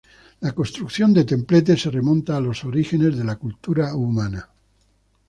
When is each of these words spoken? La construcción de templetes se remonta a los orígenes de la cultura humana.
La 0.39 0.51
construcción 0.53 1.13
de 1.13 1.25
templetes 1.25 1.83
se 1.83 1.91
remonta 1.91 2.35
a 2.35 2.41
los 2.41 2.65
orígenes 2.65 3.15
de 3.15 3.23
la 3.23 3.35
cultura 3.35 3.93
humana. 3.93 4.49